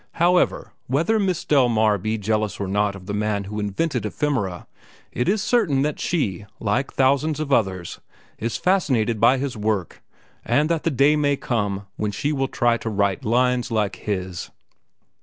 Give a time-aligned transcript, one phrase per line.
[0.13, 4.65] However, whether Miss Delmar be jealous or not of the man who invented 'Ephemera,'
[5.11, 7.99] it is certain that she, like thousands of others,
[8.39, 10.01] is fascinated by his work,
[10.43, 14.49] and that the day may come when she will try to write lines like his."